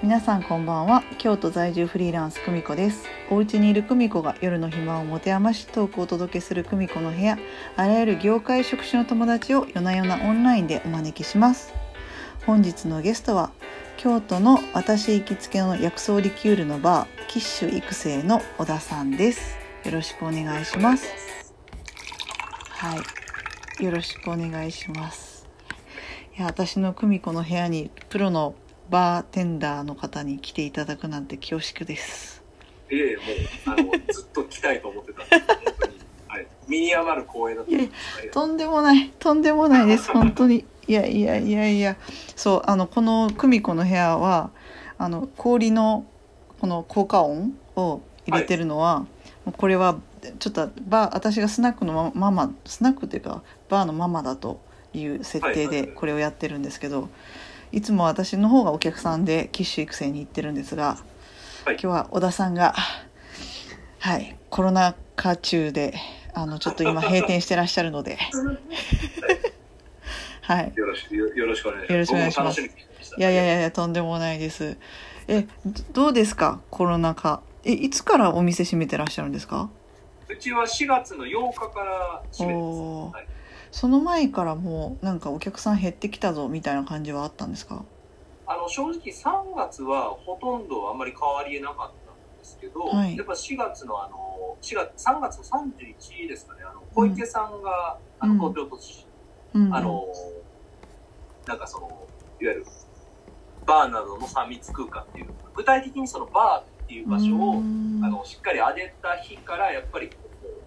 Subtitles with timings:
[0.00, 1.02] 皆さんこんばんは。
[1.18, 3.08] 京都在住フリーランス久美子です。
[3.30, 7.36] お家にいる久美子が夜の暇を持て余しトークをお届けする久美子の部屋。
[7.76, 11.74] あらゆる業界職種の友達を夜な夜なオンラインでお招きします。
[12.46, 13.50] 本日のゲストは
[13.96, 19.56] 京都の私行きつけの薬草リキュールのバーキッシュ育成の小田さんです。
[19.84, 21.52] よろしくお願いします。
[22.68, 22.94] は
[23.80, 23.84] い。
[23.84, 25.48] よろしくお願いします。
[26.36, 28.54] いや私の久美子の部屋にプロの
[28.90, 32.42] バーテンダーの方に来ていただくなんて恐縮です。
[32.90, 33.22] いえいえも
[33.74, 35.98] うあのずっと来たいと思ってたんで本当に、
[36.28, 37.70] はい、身に余る光栄だった。
[37.70, 40.64] いやいやとんでもないとんでもないです本当に。
[40.86, 41.96] いやいやいやいや
[42.34, 44.50] そうあのこの久美子の部屋は
[44.96, 46.06] あの氷の
[46.60, 49.06] この効果音を入れてるのは、も
[49.48, 49.98] うこれは
[50.38, 54.60] ちょっとバー私がスナックのママスナックっていうかバーのママだと
[54.92, 57.04] いう設定ではいはいはいこれをやってるんですけど、い
[57.82, 60.98] つも私の方がお客さんでキッシュ育成に行ってるんですが、
[61.64, 61.74] はい。
[61.74, 62.74] 今日は小田さんが
[63.98, 65.94] はいコロナ禍中で
[66.34, 68.18] あのちょっと今閉店してらっしゃるので。
[70.42, 70.72] はい。
[70.74, 71.92] よろしくよよろしくお願いします。
[71.92, 72.60] よろしくお願いします。
[72.62, 74.78] いやいやいやとんでもないです。
[75.26, 77.42] えどどうですかコロナ禍。
[77.64, 79.68] えいつからお店閉めてらっしゃるんですか？
[80.28, 83.26] うちは4月の8日から閉めてます、はい、
[83.70, 87.84] その前からもうなんかお客さん減ってきたぞみたいな感じはあったんですか？
[88.46, 93.16] あの正直3月はほとんどあんまり変わりなかったんですけど、はい。
[93.16, 99.06] やっぱ4月のあの4月3月の31ですかねあの小池さんが、あのうん東京都知事
[99.54, 99.74] うん。
[99.74, 100.06] あの
[101.46, 101.88] なんかその
[102.40, 102.66] いわゆる
[103.66, 108.00] バーなどの3密空間っていう具体的にそのバーっていう場所を、うん。
[108.02, 110.10] あのしっかり上げた日からやっぱり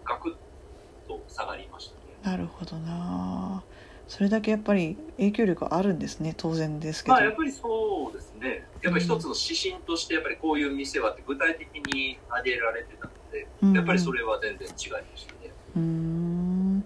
[0.05, 1.95] ガクッと下がりました。
[1.95, 2.00] ね。
[2.23, 3.63] なるほどな。
[4.07, 8.63] それだけやっぱり影響力あるんですね当然ですけど、まあやっぱりそうですね。
[8.81, 13.73] やっぱり一つの指針としてやっぱりこういう店はって具体的に挙げられてたので、うん。
[13.73, 15.51] やっぱりそれは全然違いましたね。
[15.75, 16.83] うーん。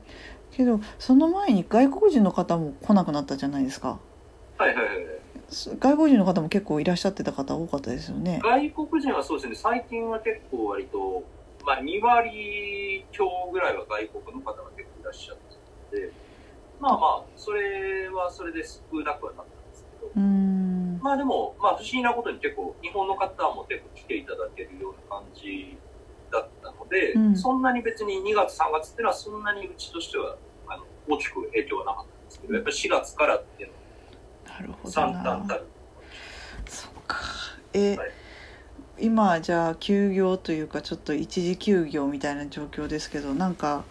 [0.52, 4.00] けどその前に外国人の方も来なくなったじゃないですか。
[4.58, 4.96] はいはいはい。
[5.50, 8.40] す外国人の方も結構いらっしゃってた方多かったですよね。
[8.44, 11.24] 外国人はそうですね、最近は結構割と、
[11.66, 15.38] まあ2割強ぐらいは外国の方が結構いらっしゃっ
[15.92, 16.12] てて、
[16.80, 20.22] まあまあ、それはそれで少なくはなったんですけど、
[21.02, 25.78] まあでも、まあ不思議なことに結構日本の方も結構来ていただけるような感じ
[26.32, 27.36] だったので、うん。
[27.38, 30.38] そんなに別に2月3月っていうのはそんなにうちとしては
[30.68, 34.92] あの大きく影響はなかったんですけど、やっぱり4月からっていうのなるほはどな。
[34.92, 35.66] 三段たる。
[36.68, 37.18] そっか。
[37.74, 38.25] え、はい
[39.00, 43.84] 今じゃあ休業というかちょっと一時休業みたいな状況ですけどなんか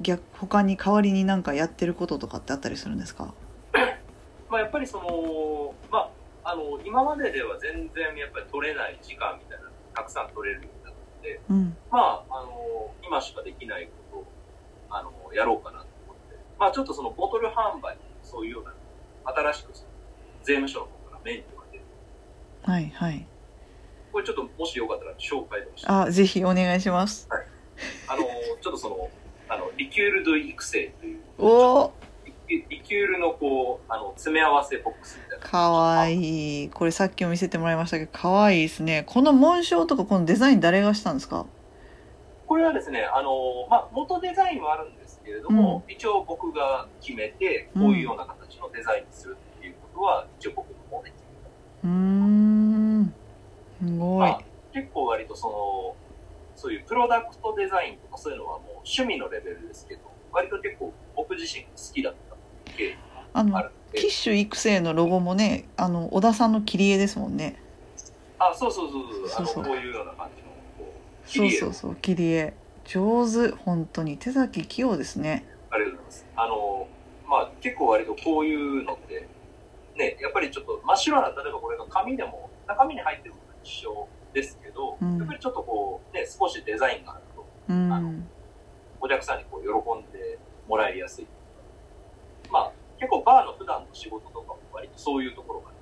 [0.00, 3.34] 逆他に代わりになんかやってることとかってあったりするんですか？
[4.50, 6.10] まあ、やっぱりその、ま
[6.44, 11.76] あ、あの今まででは全然やっぱり取れない時間みたいなたくさん取れるようになって、うん。
[11.90, 14.26] まあ、あの今しかできないことを
[14.90, 18.72] あのやろうかなと思って、まあ、ちょっとそのボトル販売そういうような
[19.24, 19.72] 新しく
[20.42, 21.84] 税務署の方から免許が出る。
[22.62, 23.26] はいはい
[24.12, 25.86] これちょっともしよかったら紹介でもして。
[25.88, 27.28] あぜひお願いします。
[28.06, 28.22] あの
[28.60, 29.08] ちょっとその
[29.48, 31.92] あのリキュールド育成というおお
[32.48, 35.46] リリキュールのこうあの詰め合わせボックスみたいな。
[35.46, 36.70] かわいい。
[36.70, 39.04] これさっきも見せてもらいましたけどかわいいですね。
[39.06, 41.46] この紋章とかこのデザイン誰がしたんですか？
[42.46, 51.22] これはですね、あのまあ、元デザインはあるんですけれども、一応僕が決めて、こういうような形のデザインにするっていうことは、一応僕の方で決
[51.82, 53.14] めうーん
[53.80, 54.28] すごた。
[54.28, 54.40] いまあ、
[54.74, 55.96] 結構割とその、
[56.54, 62.36] そういうプロダクトデザインとかそういうのはもう趣味のレベルですけど、割と結構僕自身が好きだった
[62.76, 62.96] 経緯
[63.34, 63.62] あの
[63.94, 67.56] キッシュ育成のロゴもねあの小田さんの切り絵ですもんね。
[68.38, 69.46] あ、そうそうそうそう、そう。
[69.46, 70.48] そうあのこういうような感じの、
[70.78, 70.92] こ
[71.24, 72.54] う、切そうそうそう切り絵。
[72.84, 74.18] 上手本当に。
[74.18, 75.46] 手先器用ですね。
[75.70, 76.26] ありがとうございます。
[76.36, 76.88] あの、
[77.28, 79.28] まあ結構割とこういうのって、
[79.96, 85.18] ね、やっぱりちょっと真っ白な、例えばこれが紙でも、中身に入ってるものは一緒ですけど、うん。
[85.18, 88.26] やっぱりちょっとこう、ね、少しデザインがあると、うん。
[89.00, 90.38] お客さんにこう喜んで
[90.68, 91.26] もらいやすい。
[92.50, 95.72] まあ結構バーの普段の仕事とかも割とそういうところが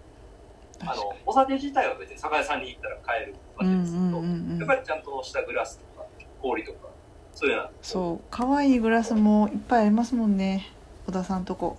[0.82, 6.06] あの、お酒自体は別に酒屋さんに行ったら買えるわけですけど、やっぱりちゃんとしたグラスとか
[6.41, 6.88] 氷とか、
[7.35, 8.20] そういうような、そう。
[8.31, 10.69] 可愛いグラスもいっぱいありますもんね。
[11.06, 11.76] 小田さんとこ。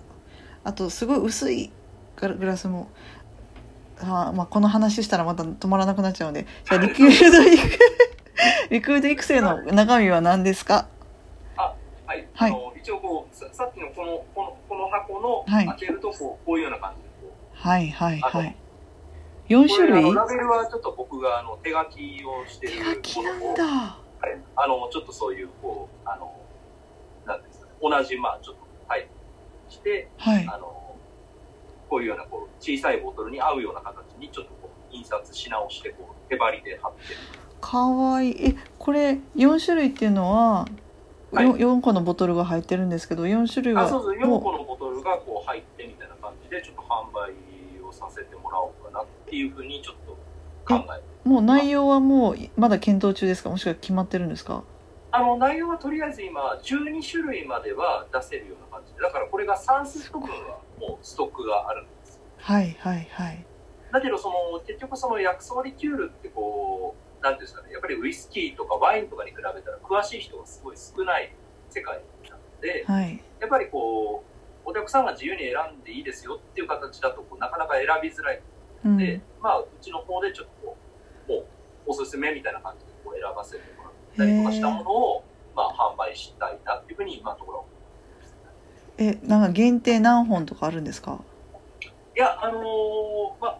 [0.62, 1.72] あとすごい薄い
[2.14, 2.88] グラスも
[4.02, 7.78] あ、まあ、この話したらまた止まらなくなっちゃうのでじゃあリクールド育
[8.70, 10.86] リクールド育成の中身は何ですか？
[11.56, 12.50] はい、はい。
[12.50, 15.66] あの一応こうささっきのこのこのこの箱のはい。
[15.66, 17.68] 開けるとこうこういうような感じでこう。
[17.68, 18.56] はいはいはい。
[19.48, 20.14] 4種類？
[20.14, 23.64] ラベルはちょっと僕があの手書きをして手る書きなんだ。
[23.64, 26.34] はい、あのちょっとそういうこうあの
[27.26, 27.72] なんですかね。
[27.80, 29.06] 同じまあちょっとタイプ
[29.68, 30.46] にしてはい。
[30.48, 30.81] あの
[31.92, 37.18] こういうようなこう小さいボトルに合うような形にちょっとこう印刷し直してこう手張りで貼ってる。
[37.60, 38.46] かわいい。
[38.46, 40.66] えこれ4種類っていうのは、
[41.32, 41.44] はい。
[41.44, 44.18] よ 4, 個のボトルが入ってるんですけど4種類はあそうそう。
[44.18, 47.34] 4も個のボトルがこう入ってみたいな感じでちょっと販売
[47.86, 50.12] をさせてもらおうかなっていうふうにちょっと
[50.74, 51.04] 考えて。
[51.26, 53.50] うもう内容はもうまだ検討中ですか？
[53.50, 54.64] もしくは決まってるんですか？
[55.14, 58.94] あの内容はとりあえず今12種類までは出せるような感じ。
[58.94, 62.18] でだからこれが3セット分はもうストックがあるんです。
[62.38, 63.44] はいはいはい。
[63.92, 71.34] だけどその結局その薬草リキュールってこうなんていうんですかねやっぱりウイスキーとかワインとかに比べたら詳しい人がすごい少ない
[71.68, 73.22] 世界なのではい。
[73.38, 74.24] やっぱりこ
[74.64, 78.40] うお客さんが自由に選んでいいですよっていう形だとこうなかなか選びづらい
[78.84, 78.92] うん。
[78.96, 80.76] ので、まあうちの方でちょっとこ
[81.28, 81.44] うもう
[81.86, 83.81] おすすめみたいな感じでこう選ばせてもらっ
[84.16, 85.24] たりとかしたものを
[85.54, 87.66] まあ販売したいなっていうふうに今のところ
[88.98, 91.20] えなんか限定何本とかあるんですか？
[92.14, 92.62] いや、あのー
[93.40, 93.58] まあ、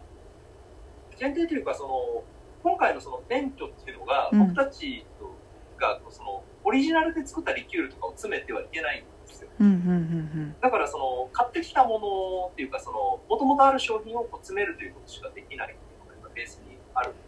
[1.17, 2.23] 限定というか、その、
[2.61, 4.39] 今回のその免許っていうのが、うん。
[4.39, 5.33] 僕たちと
[5.79, 9.49] が、その、オリジナルで作ったリキュールとかを詰めてはいけないんですよ。
[9.59, 16.72] うんうんうんだから、その、買ってきたものっていうか、その、もともとある商品をこう詰めるということしかできないっていうのが今ベースに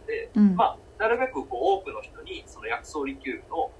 [0.06, 0.48] で、うん。
[0.50, 3.70] うんまあ、なるべくこう多くの人に、その薬草リキュールの、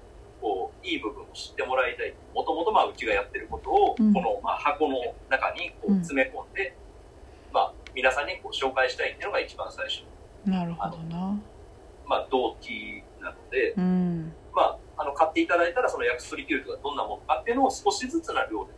[0.41, 2.13] こう、いい部分を知ってもらいたい。
[2.33, 4.13] もともとまあ、うちがやってることを、うん。
[4.13, 4.97] この、まあ、箱の
[5.29, 5.97] 中にこううん。
[5.99, 6.75] 詰め込んで、
[7.51, 10.03] まあ、皆さんにこう紹介したいっていうのが一番最初
[10.45, 11.39] の、なるほどな。
[12.05, 14.33] まあ、動機なので、うん。
[14.53, 18.71] まあ、あの、買っていただいたら、その薬草リキュールがどんなものかっていうのを少しずつな量で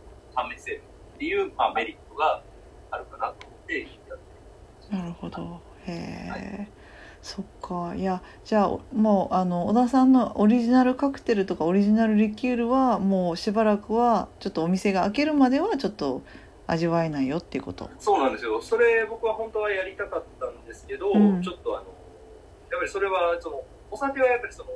[0.56, 0.82] 試せる
[1.14, 2.42] っていう、まあ、メリットが
[2.90, 5.60] あるかなと思ってやってなるほど。
[5.86, 6.36] へえ、は
[7.22, 7.94] そっか。
[7.94, 16.22] いやじゃあもうあの小田さんのオリジナルカクテルとかオリジナルリキュールはもうしばらくはちょっとお店が開けるまではちょっと
[16.70, 17.90] 味わえないよっていうこと。
[17.98, 18.62] そうなんですよ。
[18.62, 21.42] それ僕は本当はやりたかったんですけど、うん。
[21.42, 21.86] ちょっとあの、
[22.70, 24.70] やっぱりそれは、その、お酒はやっぱりその、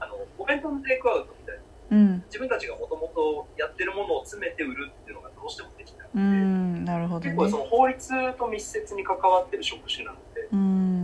[0.00, 2.24] あの、お弁当のテイクアウトみたいな、うん。
[2.26, 11.03] 自分たちがもともとやってるものを詰めて売るっていうのがどうしてもできなくて、うんなるほどね結構その法律と密接に関わってる職種なので、うん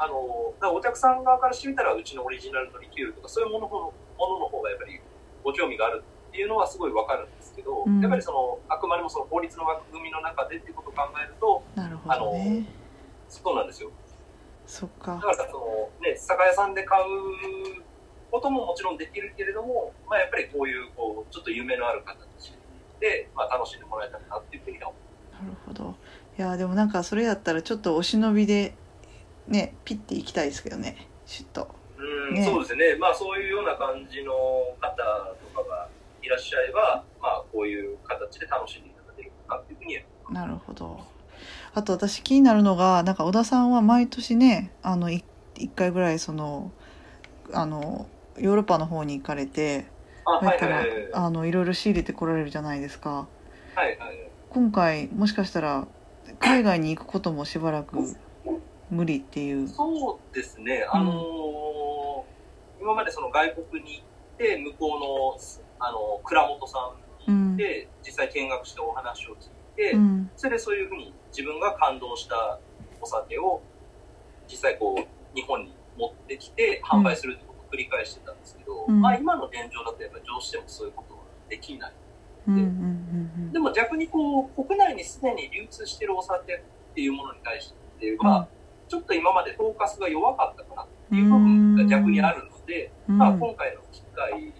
[0.00, 4.98] あの、だお客さん側からしてみたら、うちのオリジナルのリキュールとか、そういうもののものの方がやっぱり
[5.44, 8.00] ご興味があるっていうのはすごいわかるんですけど、うん。
[8.00, 12.64] やっぱりその、あくまでもその法律の枠組みの中でっていうことを考えると、なるほどね。
[13.28, 13.90] そうなんですよ。
[14.64, 15.16] そっか。
[15.16, 17.04] だからその、ね、酒屋さんで買う
[18.30, 22.54] ことももちろんできるけれども、まあ、やっぱりこういう、こう、ちょっと夢のある形
[23.00, 24.96] で、まあ、楽しんでもらえたらなっていうふうには思
[25.32, 25.94] なるほど。
[26.38, 28.74] いやでもなんかそれやったらちょっとお忍びで
[29.50, 32.02] ねピッて行きたいですけどねシュッとう。
[32.02, 32.96] うん、ねそうですね。
[32.96, 34.32] まあ、そういうような感じの
[34.80, 35.88] 方とかが
[36.22, 41.00] いらっしゃれば、まあ、こういう形で楽しんでいただけるかなっていうふうにはなるほど
[41.74, 45.24] あと私気になるのがなんか小田さんは毎年ねあのい
[45.56, 46.70] 一回ぐらいその
[47.52, 48.06] あの
[48.38, 49.86] ヨーロッパの方に行かれて
[50.24, 50.84] あ、はいだか。
[51.12, 53.26] あのいろいろ仕入れてこられるじゃないですか
[53.74, 54.30] はいはい。
[54.50, 55.86] 今回もしかしたら
[56.38, 58.16] 海外に行くこともしばらく
[58.90, 59.68] 無理っていう。
[59.68, 60.86] そうですね。
[60.90, 62.40] あのー
[62.80, 66.94] 今までその外国に行って、向こうの、あの、倉本さ
[67.26, 67.52] うん。
[67.52, 70.30] んで、実際見学してお話を聞いて、うん。
[70.34, 72.58] それでそういうふうに自分が感動した
[73.00, 73.60] お酒を
[74.48, 79.00] 実際こう日本に持ってきて販売するってことを繰り返してたんですけど、うん。
[79.00, 81.92] まあ今の現状だとやっぱりどうしてもそういうことはできない。
[82.48, 86.60] うんうんうんでも逆にこう国内にすでに流通してるお酒っ
[86.94, 88.48] ていうものに対しては、
[88.90, 93.18] ちょっと今までフォーカスが弱かったかなっていう部分が逆にあるので、うん。
[93.18, 94.52] まあ今回の機会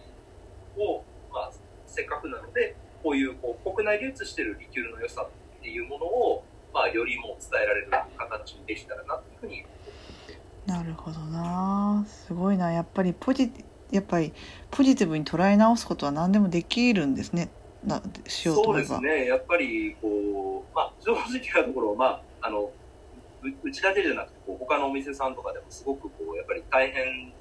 [0.78, 1.50] を、まあ
[1.86, 9.64] せっかくなので、こういうこう国内流通してるリキュールの良さっていうものを、まあ、よりも伝えられる形にできたらなっていうふうに
[10.66, 12.04] なるほどな。
[12.06, 12.72] すごいな。
[12.72, 13.50] やっぱりポジ
[13.90, 14.32] やっぱり
[14.70, 17.50] ポジティブに捉え直すことは何でもできるんですね。
[17.84, 22.70] なしようとそうですね、やっぱりこう、まあ、正直なところ、まあ、あの
[23.42, 27.32] ううちだけじゃなくてこう他のお店さんとかでもすごくこうやっぱり大変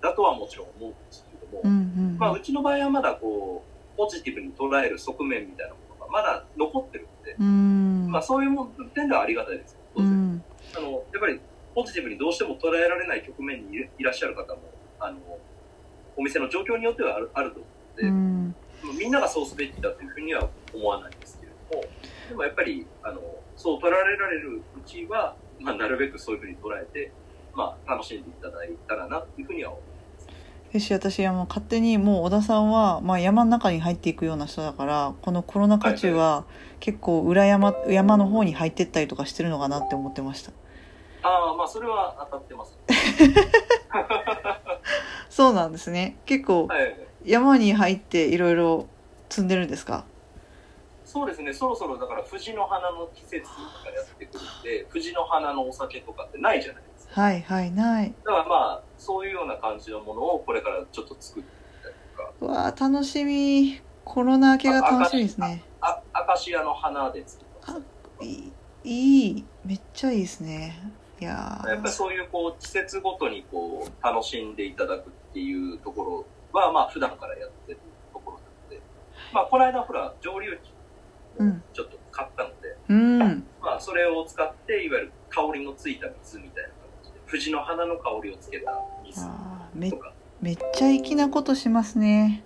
[0.00, 1.74] だとはもちろん思うんですけども、うんう
[2.14, 8.10] んまあ、うちの場合はまだこうポジティブに捉える側面みたいなものがまだ残ってるので、うん。
[8.10, 9.78] まあ、そういうも点ではありがたいですよ。
[9.94, 10.44] 当然うん
[10.76, 11.40] あのやっぱり
[11.74, 14.62] ポジティブにどうしても捉えられない局面にいらっしゃる方も
[14.98, 15.18] あの
[16.16, 17.66] お店の状況によってはあるあると思
[17.98, 18.54] うので、うん。
[18.98, 21.84] みんながそうすべきだというふうには思わないんですけれども
[22.28, 23.20] でもやっぱりあの
[23.56, 27.10] そう捉えられるうちはうまあ、なるべくそういうふうに捉えて、
[27.54, 29.86] まあ、楽しんでいただいたらなっていうふうには思いま
[30.20, 30.28] す。
[30.74, 36.44] よし私はもう勝手にもう小田さんは、まあ、山の中に入っていくような人だからこのコロナ禍中は
[36.80, 40.50] 結構裏山山の方に入ってったりとかしてるのかなって思ってました
[41.22, 42.76] ああ、まあ、それは当たってます。
[45.30, 46.96] そうなんですね結構はい。
[47.24, 48.88] 山に入っていろいろ
[49.30, 50.04] 積んでるんですか？
[51.14, 53.56] そうですね、そろそろだから藤の花の季節とか
[53.94, 57.20] やってくるんで、藤の花のお酒とかってないじゃないですか。
[57.20, 58.12] はいはいない。
[58.24, 63.80] だからまあ、そういうような感じのものをこれからちょっと作ってみたりとか、うわー楽しみ。
[64.04, 65.62] コロナ明けが楽しみですね。
[65.80, 67.78] あアカシアの花で作ってま
[68.20, 68.26] す。
[68.26, 68.52] い
[68.82, 70.76] いいいめっちゃいいですね。
[71.20, 71.68] いやー。
[71.68, 77.78] やっぱりそういうこう季節ごとにこう楽しんでいただくっていうところはまあ普段からやってる
[78.12, 78.80] ところなので、
[79.32, 80.73] まあこの間ほら蒸留機うん
[81.72, 83.46] ちょっと買ったので、うん。
[83.60, 86.70] まあそれを使っていわゆる香りのついた水みたいな
[87.02, 88.72] 形で藤の花の香りをつけた
[89.04, 89.20] 水
[89.90, 90.12] とか。
[90.40, 92.44] めっちゃ粋なことしますね。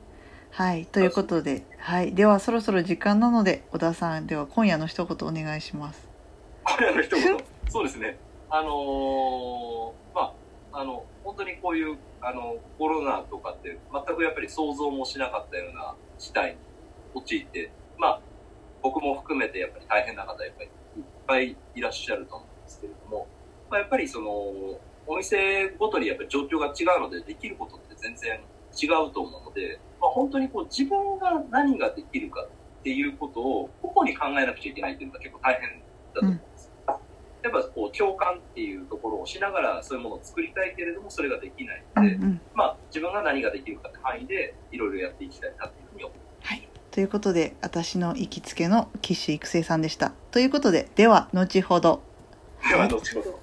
[0.50, 0.86] はい。
[0.86, 2.14] ということではい。
[2.14, 6.08] ではそろそろ時間なので小田さんでは今夜の一言お願いします。
[6.64, 7.36] これの一言？
[7.68, 8.18] そうですね。
[8.50, 10.32] あのーま
[10.72, 16.56] あ、あの、本当にこういう、あの、コロナとかって全くやっぱり想像もしなかったような事態に
[17.14, 18.20] 陥って、まあ、
[18.82, 23.26] 僕も含めてやっぱり大変な方やっぱりいっぱいいらっしゃると思うんですけれども、
[23.70, 24.30] まあ、やっぱりその、
[25.06, 28.40] お店ごとにやっぱり状況が違うので、できることって全然
[28.76, 35.80] 違うと思うので、まあ、本当にこう自分が何ができるかっていうことを個々に考えなくちゃいけないっていうのが結構大変
[36.14, 36.72] だと思うんです。
[37.40, 45.87] やっぱこう共感っていうところをしながらそういうものを作りたいけれどもそれができないので、うんうんまあ自分が何ができるかって範囲でいろいろやっていきたいなっていう
[46.90, 50.12] ということで私の行きつけの騎士育成さんでした。
[50.30, 52.02] ということででは後ほど。
[52.68, 53.38] では後ほど。